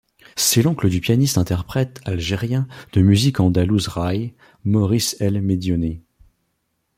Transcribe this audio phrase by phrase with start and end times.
[0.35, 4.33] C'est l'oncle du pianiste interprète algérien de musique andalouse raï,
[4.65, 6.01] Maurice El Médioni.